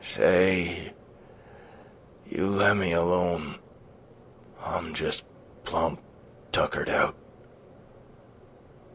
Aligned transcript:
"Say, 0.03 0.93
you 2.25 2.47
lemme 2.47 2.91
alone.... 2.91 3.59
I'm 4.59 4.95
jes' 4.95 5.21
plump 5.63 6.01
tuckered 6.51 6.89
out. 6.89 7.15